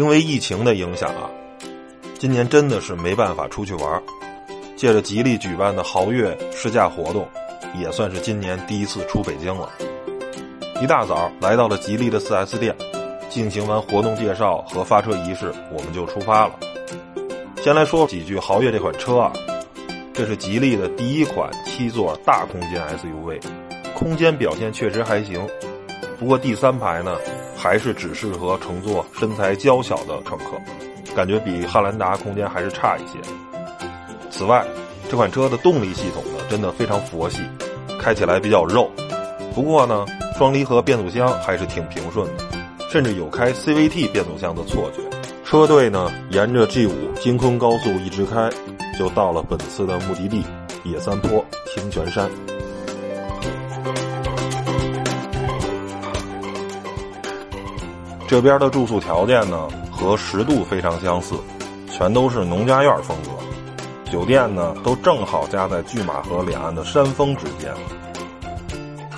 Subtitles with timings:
[0.00, 1.28] 因为疫情的影响啊，
[2.18, 4.02] 今年真的是没办法出去玩。
[4.74, 7.28] 借着吉利举办的豪越试驾活动，
[7.78, 9.68] 也算是今年第一次出北京了。
[10.80, 12.74] 一大早来到了吉利的 4S 店，
[13.28, 16.54] 进行完活动介绍和发车仪式，我们就出发了。
[17.62, 19.30] 先来说几句豪越这款车啊，
[20.14, 23.38] 这是吉利的第一款七座大空间 SUV，
[23.94, 25.46] 空间表现确实还行。
[26.18, 27.18] 不过第三排呢，
[27.62, 30.56] 还是只适合乘坐身材娇小的乘客，
[31.14, 33.18] 感觉比汉兰达空间还是差一些。
[34.30, 34.64] 此外，
[35.10, 37.42] 这款车的动力系统呢，真的非常佛系，
[38.00, 38.90] 开起来比较肉。
[39.54, 40.06] 不过呢，
[40.38, 42.44] 双离合变速箱还是挺平顺的，
[42.90, 45.02] 甚至有开 CVT 变速箱的错觉。
[45.44, 48.48] 车队呢，沿着 G 五京昆高速一直开，
[48.98, 50.42] 就到了本次的目的地
[50.82, 52.30] 野三坡清泉山。
[58.30, 61.34] 这边的住宿条件呢，和十渡非常相似，
[61.90, 63.30] 全都是农家院风格。
[64.08, 67.74] 酒店呢，都正好夹在拒马河两岸的山峰之间，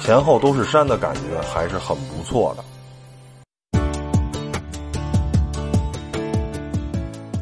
[0.00, 2.64] 前后都是山的感觉还是很不错的。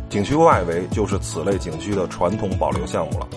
[0.09, 3.29] 景区外围就是此类景区的传统保留项目了，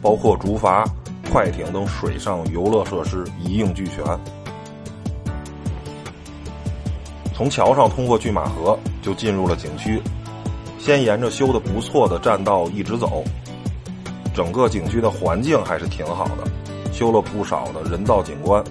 [0.00, 0.86] 包括竹筏、
[1.30, 4.02] 快艇等水上游乐设施一应俱全。
[7.36, 10.00] 从桥上通过拒马河，就进入了景区，
[10.78, 13.24] 先沿着修的不错的栈道一直走。
[14.32, 18.62] 整个景区的环境还是挺好的，修了不少的人造景观，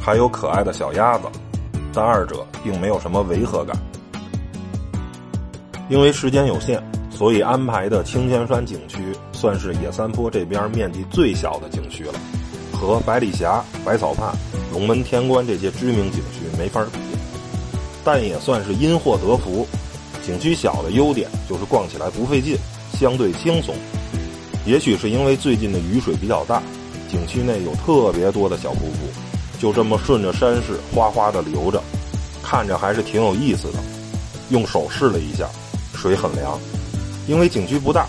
[0.00, 1.26] 还有可爱的小鸭子，
[1.92, 3.76] 但二者并没有什么违和感。
[5.88, 6.82] 因为时间有限，
[7.22, 8.96] 所以安排的清泉山景区
[9.32, 12.14] 算是野三坡这边面积最小的景区了。
[12.72, 14.34] 和百里峡、百草畔、
[14.72, 16.98] 龙门天关这些知名景区没法比，
[18.02, 19.64] 但也算是因祸得福。
[20.20, 22.56] 景区小的优点就是逛起来不费劲，
[22.98, 23.72] 相对轻松。
[24.66, 26.60] 也许是因为最近的雨水比较大，
[27.08, 31.80] 景区内有特别多的小瀑布，就这么顺着山势哗哗的流着，
[32.42, 33.78] 看着还是挺有意思的。
[34.50, 35.48] 用手试了一下，
[35.94, 36.58] 水很凉。
[37.26, 38.06] 因为景区不大，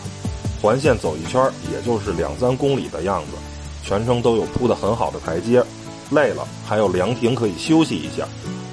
[0.62, 1.41] 环线走一圈
[1.72, 3.38] 也就是两三公里的样子。
[3.84, 5.62] 全程都有铺的很好的台阶，
[6.09, 8.25] 累了还有凉亭可以休息一下，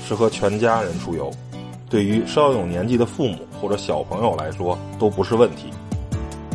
[0.06, 1.30] 适合全家人出游。
[1.88, 5.64] 对于稍有年纪的父母或者小朋友来说都不是问题。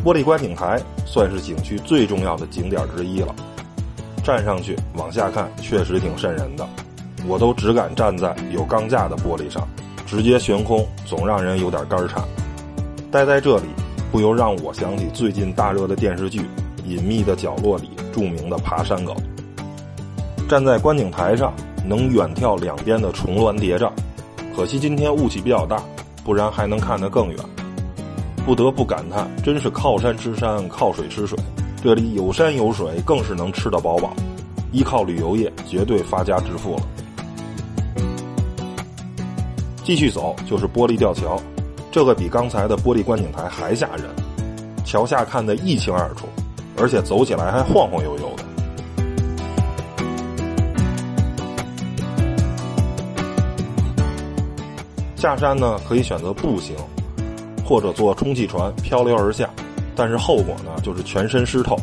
[0.02, 3.34] 玻璃观景台算是景区最重要的景点之一了，
[4.24, 6.66] 站上去往下看确实挺瘆人的，
[7.26, 9.68] 我都只敢站在有钢架的玻璃上，
[10.06, 12.22] 直接悬空总让人有点肝颤。
[13.10, 13.64] 待在这里，
[14.10, 16.40] 不由让我想起最近大热的电视剧
[16.86, 17.90] 《隐秘的角落》里。
[18.12, 19.14] 著名的爬山狗，
[20.48, 21.52] 站在观景台上
[21.84, 23.92] 能远眺两边的重峦叠嶂，
[24.56, 25.76] 可惜今天雾气比较大，
[26.24, 27.36] 不然还能看得更远。
[28.46, 31.38] 不得不感叹，真是靠山吃山，靠水吃水，
[31.82, 34.14] 这里有山有水，更是能吃得饱饱。
[34.72, 36.82] 依靠旅游业，绝对发家致富了。
[39.84, 41.38] 继续走就是玻璃吊桥，
[41.90, 44.10] 这个比刚才的玻璃观景台还吓人，
[44.84, 46.26] 桥下看得一清二楚。
[46.78, 48.44] 而且走起来还晃晃悠悠的。
[55.16, 56.76] 下山呢，可以选择步行，
[57.66, 59.48] 或者坐充气船漂流而下，
[59.96, 61.74] 但是后果呢，就是全身湿透。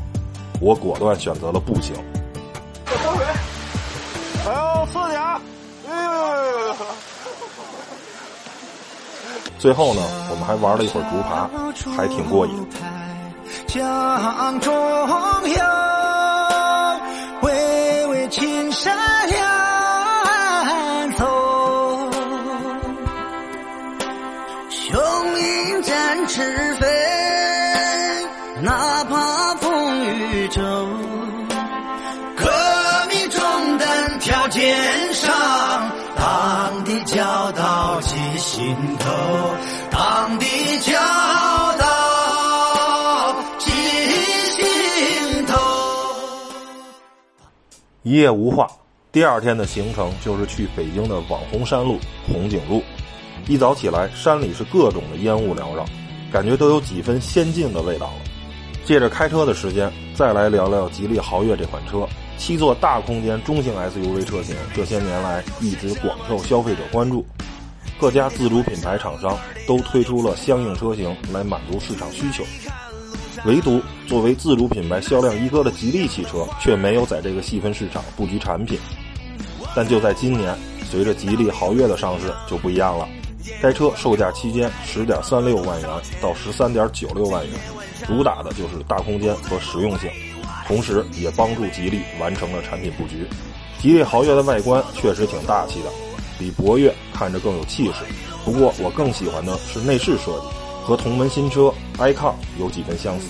[0.61, 1.95] 我果断选择了步行。
[2.85, 3.25] 小水，
[4.45, 5.41] 哎呦，刺激啊！
[5.89, 6.75] 哎呦呦呦呦！
[9.63, 11.47] 最后呢，我们还玩了一会儿竹爬，
[11.95, 12.67] 还挺过瘾。
[13.65, 14.75] 江中
[15.47, 15.55] 游，
[17.43, 18.93] 巍巍青山
[19.29, 21.25] 两走。
[24.69, 25.01] 雄
[25.39, 26.85] 鹰展翅飞，
[28.63, 30.61] 哪怕风雨骤。
[32.35, 32.51] 革
[33.09, 35.32] 命重担挑肩上，
[38.63, 39.11] 心头，
[39.91, 40.45] 党的
[40.79, 40.93] 教
[41.77, 41.85] 导。
[48.03, 48.65] 一夜无话，
[49.11, 52.81] 第二天的行程就是去北京的网红山路红景路。
[53.47, 55.83] 一早起来，山里是各种的烟雾缭绕，
[56.31, 58.13] 感觉都有几分仙境的味道了。
[58.85, 62.07] 借着开车的时间，再来聊聊吉利豪越这款车。
[62.37, 67.25] 七座大空间中型 SUV 车型，这些年来一直广受消费者关注，
[68.03, 72.43] 各家自主品牌厂商都推出了相应车型来满足市场需求。
[73.45, 78.77] 唯独作为自主品牌销量一哥的吉利汽车，却没有在这个细分市场布局产品。
[79.73, 80.53] 但就在今年，
[80.91, 83.07] 随着吉利豪越的上市就不一样了。
[83.61, 85.89] 该车售价区间十点三六万元
[86.21, 87.53] 到十三点九六万元，
[88.05, 90.09] 主打的就是大空间和实用性，
[90.67, 93.25] 同时也帮助吉利完成了产品布局。
[93.79, 95.89] 吉利豪越的外观确实挺大气的，
[96.37, 98.05] 比博越看着更有气势。
[98.45, 100.47] 不过我更喜欢的是内饰设计，
[100.85, 103.27] 和同门新车 icon 有几分相似。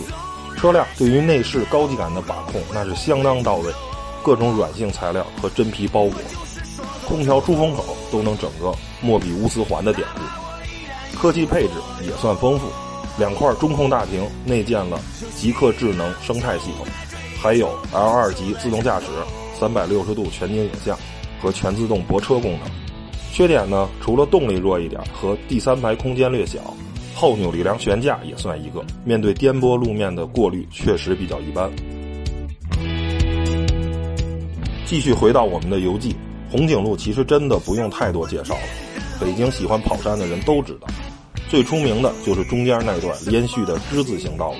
[0.57, 3.71] 车辆对于内饰高级感的把控那是相当到位，
[4.23, 6.13] 各种软性材料和真皮包裹。
[7.05, 12.67] 空调出风口都能整个莫比乌斯环的典故，科技配置也算丰富，
[13.19, 14.97] 两块中控大屏内建了
[15.35, 16.87] 极客智能生态系统，
[17.41, 19.07] 还有 L2 级自动驾驶、
[19.59, 20.97] 三百六十度全景影像
[21.41, 22.82] 和全自动泊车功能。
[23.33, 26.59] 缺点呢，除了动力弱一点和第三排空间略小，
[27.15, 31.67] 后扭力梁悬架也算一个，面对颠簸路面的过滤确实比较一般。
[34.85, 36.15] 继续回到我们的游记。
[36.51, 38.61] 红景路其实真的不用太多介绍了，
[39.19, 40.87] 北京喜欢跑山的人都知道，
[41.49, 44.57] 最出名的就是中间那段连续的之字形道路，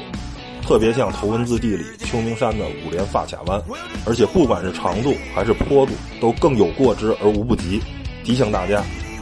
[0.64, 3.62] 特别像头文字 D 里秋名山的五连发卡弯，
[4.04, 7.80] 而且不管是长度还是坡度都更有过之而无不及。
[8.24, 8.81] 提醒大家，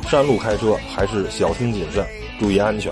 [0.10, 2.06] 山路开车还是小心谨慎，
[2.40, 2.92] 注意安全。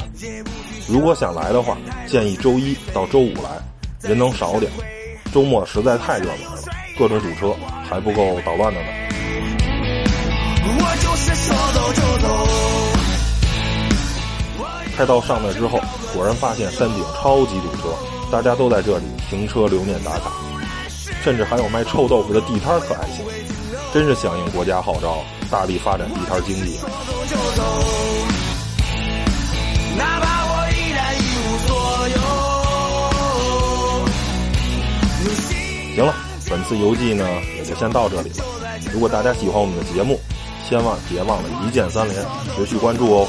[0.88, 1.78] 如果想来的话，
[2.08, 3.62] 建议周一到周五来，
[4.02, 4.72] 人能少点，
[5.32, 6.64] 周末实在太热门了，
[6.98, 7.56] 各种堵车
[7.88, 8.88] 还不够捣乱的呢。
[11.02, 12.48] 就是说走就走。
[14.98, 15.80] 开到上面之后，
[16.14, 17.94] 果然发现山顶超级堵车，
[18.32, 20.32] 大家都在这里停车留念打卡，
[21.24, 23.24] 甚至还有卖臭豆腐的地摊可爱些，
[23.92, 26.78] 真是响应国家号召，大力发展地摊经济。
[35.96, 36.14] 行了，
[36.50, 37.28] 本次游记呢
[37.58, 38.46] 也就先到这里了。
[38.94, 40.20] 如果大家喜欢我们的节目，
[40.68, 42.24] 千万别忘了一键三连，
[42.56, 43.28] 持续关注哦。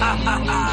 [0.00, 0.63] 哈哈哈